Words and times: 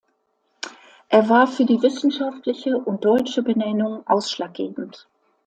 Er 1.09 1.29
war 1.29 1.45
für 1.45 1.63
die 1.63 1.79
wissenschaftliche 1.83 2.75
und 2.75 3.05
deutsche 3.05 3.43
Benennung 3.43 4.01
ausschlaggebend. 4.07 5.07